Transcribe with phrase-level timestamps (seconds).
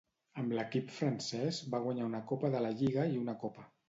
[0.43, 3.67] Amb l'equip francès va guanyar una Copa de la Lliga i una Copa.